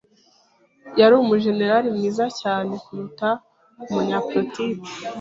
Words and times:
Yari 0.99 1.13
umujenerali 1.21 1.87
mwiza 1.95 2.25
cyane 2.41 2.73
kuruta 2.83 3.29
umunyapolitiki.. 3.89 4.91